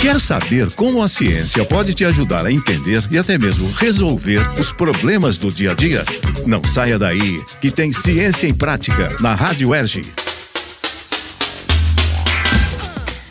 Quer 0.00 0.20
saber 0.20 0.72
como 0.74 1.02
a 1.02 1.08
ciência 1.08 1.64
pode 1.64 1.92
te 1.92 2.04
ajudar 2.04 2.46
a 2.46 2.52
entender 2.52 3.02
e 3.10 3.18
até 3.18 3.36
mesmo 3.36 3.70
resolver 3.72 4.38
os 4.58 4.70
problemas 4.70 5.36
do 5.36 5.52
dia 5.52 5.72
a 5.72 5.74
dia? 5.74 6.04
Não 6.46 6.62
saia 6.62 6.98
daí, 6.98 7.44
que 7.60 7.70
tem 7.70 7.92
Ciência 7.92 8.46
em 8.46 8.54
Prática 8.54 9.16
na 9.20 9.34
Rádio 9.34 9.74
Erge. 9.74 10.02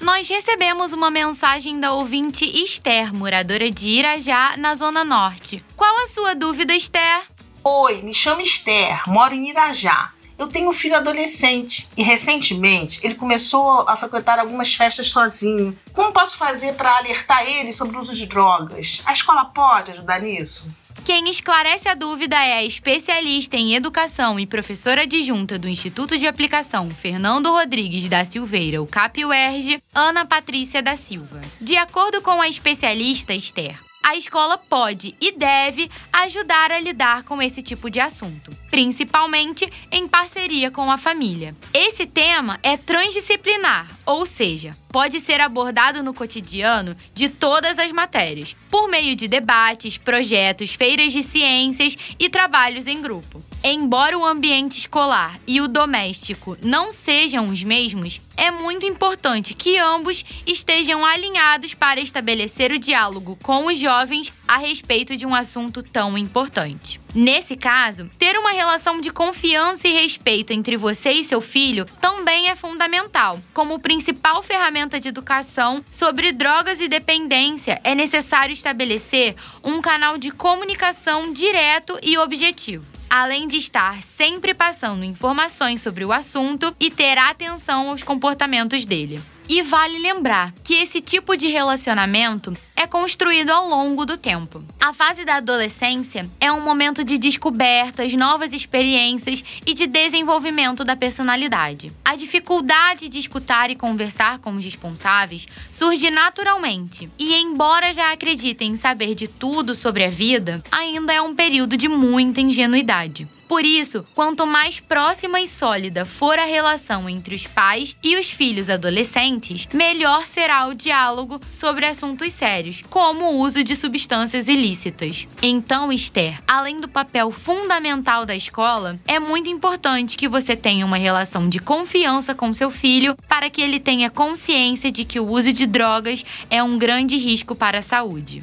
Nós 0.00 0.26
recebemos 0.26 0.92
uma 0.92 1.10
mensagem 1.10 1.78
da 1.78 1.92
ouvinte 1.92 2.44
Esther, 2.44 3.12
moradora 3.12 3.70
de 3.70 3.86
Irajá, 3.88 4.56
na 4.56 4.74
Zona 4.74 5.04
Norte. 5.04 5.62
Qual 5.76 6.04
a 6.04 6.08
sua 6.08 6.34
dúvida, 6.34 6.74
Esther? 6.74 7.22
Oi, 7.62 8.00
me 8.00 8.14
chamo 8.14 8.40
Esther, 8.40 9.02
moro 9.06 9.34
em 9.34 9.50
Irajá. 9.50 10.13
Eu 10.38 10.48
tenho 10.48 10.68
um 10.68 10.72
filho 10.72 10.96
adolescente 10.96 11.88
e 11.96 12.02
recentemente 12.02 13.00
ele 13.02 13.14
começou 13.14 13.88
a 13.88 13.96
frequentar 13.96 14.38
algumas 14.38 14.74
festas 14.74 15.08
sozinho. 15.08 15.76
Como 15.92 16.12
posso 16.12 16.36
fazer 16.36 16.74
para 16.74 16.96
alertar 16.96 17.42
ele 17.46 17.72
sobre 17.72 17.96
o 17.96 18.00
uso 18.00 18.14
de 18.14 18.26
drogas? 18.26 19.00
A 19.04 19.12
escola 19.12 19.44
pode 19.44 19.92
ajudar 19.92 20.20
nisso? 20.20 20.68
Quem 21.04 21.28
esclarece 21.28 21.86
a 21.86 21.94
dúvida 21.94 22.36
é 22.36 22.54
a 22.54 22.64
especialista 22.64 23.56
em 23.56 23.74
educação 23.74 24.40
e 24.40 24.46
professora 24.46 25.02
adjunta 25.02 25.58
do 25.58 25.68
Instituto 25.68 26.16
de 26.16 26.26
Aplicação 26.26 26.90
Fernando 26.90 27.50
Rodrigues 27.50 28.08
da 28.08 28.24
Silveira, 28.24 28.82
o 28.82 28.86
CAPUERG, 28.86 29.82
Ana 29.94 30.24
Patrícia 30.24 30.82
da 30.82 30.96
Silva. 30.96 31.42
De 31.60 31.76
acordo 31.76 32.22
com 32.22 32.40
a 32.40 32.48
especialista 32.48 33.34
Esther, 33.34 33.78
a 34.04 34.16
escola 34.16 34.58
pode 34.58 35.14
e 35.18 35.32
deve 35.32 35.90
ajudar 36.12 36.70
a 36.70 36.78
lidar 36.78 37.22
com 37.22 37.40
esse 37.40 37.62
tipo 37.62 37.88
de 37.88 37.98
assunto, 37.98 38.50
principalmente 38.70 39.66
em 39.90 40.06
parceria 40.06 40.70
com 40.70 40.90
a 40.90 40.98
família. 40.98 41.56
Esse 41.72 42.04
tema 42.06 42.60
é 42.62 42.76
transdisciplinar, 42.76 43.90
ou 44.04 44.26
seja, 44.26 44.76
pode 44.90 45.20
ser 45.20 45.40
abordado 45.40 46.02
no 46.02 46.14
cotidiano 46.14 46.94
de 47.14 47.28
todas 47.28 47.78
as 47.78 47.90
matérias, 47.90 48.54
por 48.70 48.88
meio 48.88 49.16
de 49.16 49.26
debates, 49.26 49.96
projetos, 49.96 50.74
feiras 50.74 51.10
de 51.10 51.22
ciências 51.22 51.96
e 52.18 52.28
trabalhos 52.28 52.86
em 52.86 53.00
grupo. 53.00 53.42
Embora 53.66 54.18
o 54.18 54.26
ambiente 54.26 54.78
escolar 54.78 55.40
e 55.46 55.58
o 55.58 55.66
doméstico 55.66 56.54
não 56.60 56.92
sejam 56.92 57.48
os 57.48 57.64
mesmos, 57.64 58.20
é 58.36 58.50
muito 58.50 58.84
importante 58.84 59.54
que 59.54 59.78
ambos 59.78 60.22
estejam 60.46 61.02
alinhados 61.02 61.72
para 61.72 61.98
estabelecer 61.98 62.70
o 62.72 62.78
diálogo 62.78 63.38
com 63.42 63.64
os 63.64 63.78
jovens 63.78 64.30
a 64.46 64.58
respeito 64.58 65.16
de 65.16 65.24
um 65.24 65.34
assunto 65.34 65.82
tão 65.82 66.18
importante. 66.18 67.00
Nesse 67.14 67.56
caso, 67.56 68.10
ter 68.18 68.36
uma 68.36 68.50
relação 68.50 69.00
de 69.00 69.08
confiança 69.08 69.88
e 69.88 69.94
respeito 69.94 70.52
entre 70.52 70.76
você 70.76 71.12
e 71.12 71.24
seu 71.24 71.40
filho 71.40 71.86
também 72.02 72.50
é 72.50 72.54
fundamental. 72.54 73.40
Como 73.54 73.78
principal 73.78 74.42
ferramenta 74.42 75.00
de 75.00 75.08
educação 75.08 75.82
sobre 75.90 76.32
drogas 76.32 76.82
e 76.82 76.88
dependência, 76.88 77.80
é 77.82 77.94
necessário 77.94 78.52
estabelecer 78.52 79.34
um 79.62 79.80
canal 79.80 80.18
de 80.18 80.30
comunicação 80.30 81.32
direto 81.32 81.98
e 82.02 82.18
objetivo 82.18 82.93
além 83.08 83.46
de 83.46 83.56
estar 83.56 84.02
sempre 84.02 84.54
passando 84.54 85.04
informações 85.04 85.80
sobre 85.80 86.04
o 86.04 86.12
assunto 86.12 86.74
e 86.78 86.90
ter 86.90 87.18
atenção 87.18 87.90
aos 87.90 88.02
comportamentos 88.02 88.84
dele. 88.84 89.20
E 89.48 89.62
vale 89.62 89.98
lembrar 89.98 90.52
que 90.64 90.74
esse 90.74 91.00
tipo 91.00 91.36
de 91.36 91.48
relacionamento 91.48 92.56
é 92.84 92.86
construído 92.86 93.48
ao 93.48 93.66
longo 93.66 94.04
do 94.04 94.18
tempo. 94.18 94.62
A 94.78 94.92
fase 94.92 95.24
da 95.24 95.36
adolescência 95.36 96.28
é 96.38 96.52
um 96.52 96.60
momento 96.60 97.02
de 97.02 97.16
descobertas, 97.16 98.12
novas 98.12 98.52
experiências 98.52 99.42
e 99.66 99.72
de 99.72 99.86
desenvolvimento 99.86 100.84
da 100.84 100.94
personalidade. 100.94 101.90
A 102.04 102.14
dificuldade 102.14 103.08
de 103.08 103.18
escutar 103.18 103.70
e 103.70 103.74
conversar 103.74 104.38
com 104.38 104.54
os 104.54 104.62
responsáveis 104.62 105.46
surge 105.72 106.10
naturalmente, 106.10 107.08
e 107.18 107.34
embora 107.34 107.94
já 107.94 108.12
acreditem 108.12 108.76
saber 108.76 109.14
de 109.14 109.28
tudo 109.28 109.74
sobre 109.74 110.04
a 110.04 110.10
vida, 110.10 110.62
ainda 110.70 111.10
é 111.10 111.22
um 111.22 111.34
período 111.34 111.78
de 111.78 111.88
muita 111.88 112.42
ingenuidade. 112.42 113.26
Por 113.48 113.64
isso, 113.64 114.06
quanto 114.14 114.46
mais 114.46 114.80
próxima 114.80 115.40
e 115.40 115.48
sólida 115.48 116.04
for 116.04 116.38
a 116.38 116.44
relação 116.44 117.08
entre 117.08 117.34
os 117.34 117.46
pais 117.46 117.96
e 118.02 118.16
os 118.16 118.30
filhos 118.30 118.68
adolescentes, 118.68 119.68
melhor 119.72 120.26
será 120.26 120.66
o 120.66 120.74
diálogo 120.74 121.40
sobre 121.52 121.86
assuntos 121.86 122.32
sérios, 122.32 122.82
como 122.88 123.24
o 123.24 123.38
uso 123.38 123.62
de 123.62 123.76
substâncias 123.76 124.48
ilícitas. 124.48 125.26
Então, 125.42 125.92
Esther, 125.92 126.40
além 126.46 126.80
do 126.80 126.88
papel 126.88 127.30
fundamental 127.30 128.24
da 128.24 128.34
escola, 128.34 128.98
é 129.06 129.18
muito 129.18 129.48
importante 129.48 130.16
que 130.16 130.28
você 130.28 130.56
tenha 130.56 130.86
uma 130.86 130.96
relação 130.96 131.48
de 131.48 131.58
confiança 131.58 132.34
com 132.34 132.54
seu 132.54 132.70
filho 132.70 133.16
para 133.28 133.50
que 133.50 133.60
ele 133.60 133.78
tenha 133.78 134.10
consciência 134.10 134.90
de 134.90 135.04
que 135.04 135.20
o 135.20 135.26
uso 135.26 135.52
de 135.52 135.66
drogas 135.66 136.24
é 136.50 136.62
um 136.62 136.78
grande 136.78 137.16
risco 137.16 137.54
para 137.54 137.78
a 137.78 137.82
saúde. 137.82 138.42